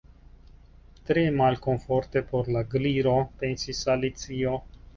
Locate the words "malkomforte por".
1.41-2.51